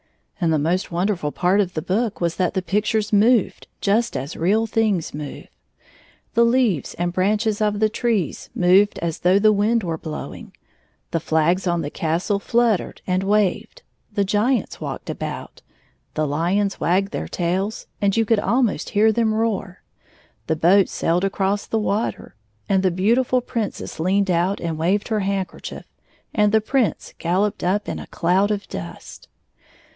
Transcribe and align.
And 0.43 0.51
the 0.51 0.57
most 0.57 0.89
wonderftd 0.89 1.35
part 1.35 1.61
of 1.61 1.75
the 1.75 1.83
book 1.83 2.19
was 2.19 2.37
that 2.37 2.55
the 2.55 2.63
pictures 2.63 3.13
moved 3.13 3.67
just 3.81 4.17
as 4.17 4.35
real 4.35 4.65
things 4.65 5.13
move. 5.13 5.45
The 6.33 6.43
leaves 6.43 6.95
and 6.95 7.13
branches 7.13 7.61
of 7.61 7.79
the 7.79 7.89
trees 7.89 8.49
moved 8.55 8.97
as 8.97 9.19
though 9.19 9.37
the 9.37 9.53
wind 9.53 9.83
were 9.83 9.99
blowing, 9.99 10.57
the 11.11 11.19
flags 11.19 11.67
on 11.67 11.83
the 11.83 11.91
castle 11.91 12.39
fluttered 12.39 13.03
and 13.05 13.21
waved, 13.21 13.83
the 14.11 14.23
giants 14.23 14.81
walked 14.81 15.11
about, 15.11 15.61
the 16.15 16.25
hons 16.27 16.79
wagged 16.79 17.11
their 17.11 17.27
tails, 17.27 17.85
and 18.01 18.17
you 18.17 18.25
could 18.25 18.39
almost 18.39 18.89
hear 18.89 19.11
them 19.11 19.35
roar, 19.35 19.83
the 20.47 20.55
boats 20.55 20.91
sailed 20.91 21.23
across 21.23 21.67
the 21.67 21.77
water, 21.77 22.33
and 22.67 22.81
the 22.81 22.89
beautiftil 22.89 23.45
Princess 23.45 23.99
leaned 23.99 24.31
out 24.31 24.59
and 24.59 24.79
waved 24.79 25.09
her 25.09 25.19
handkerchief, 25.19 25.85
and 26.33 26.51
the 26.51 26.61
Prince 26.61 27.13
galloped 27.19 27.63
up 27.63 27.87
in 27.87 27.99
a 27.99 28.07
cloud 28.07 28.49
of 28.49 28.67
dust. 28.67 29.27